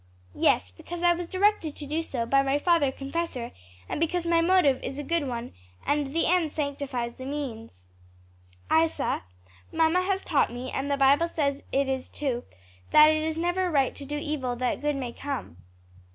"Yes; 0.33 0.71
because 0.71 1.03
I 1.03 1.13
was 1.13 1.27
directed 1.27 1.75
to 1.75 1.85
do 1.85 2.01
so 2.01 2.25
by 2.25 2.41
my 2.41 2.57
father 2.57 2.91
confessor, 2.91 3.51
and 3.87 3.99
because 3.99 4.25
my 4.25 4.41
motive 4.41 4.81
is 4.81 4.97
a 4.97 5.03
good 5.03 5.27
one, 5.27 5.53
and 5.85 6.11
'the 6.11 6.25
end 6.25 6.51
sanctifies 6.51 7.13
the 7.13 7.25
means.'" 7.27 7.85
"Isa, 8.75 9.21
mamma 9.71 10.01
has 10.01 10.23
taught 10.23 10.51
me, 10.51 10.71
and 10.71 10.89
the 10.89 10.97
Bible 10.97 11.27
says 11.27 11.61
it 11.71 12.09
too, 12.13 12.45
that 12.89 13.11
it 13.11 13.21
is 13.21 13.37
never 13.37 13.69
right 13.69 13.93
to 13.93 14.03
do 14.03 14.17
evil 14.17 14.55
that 14.55 14.81
good 14.81 14.95
may 14.95 15.13
come." 15.13 15.57